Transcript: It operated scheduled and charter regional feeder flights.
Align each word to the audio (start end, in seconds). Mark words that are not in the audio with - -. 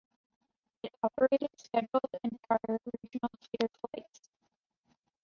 It 0.81 0.95
operated 1.03 1.51
scheduled 1.57 2.09
and 2.23 2.35
charter 2.47 2.79
regional 3.03 3.29
feeder 3.43 3.67
flights. 3.81 4.31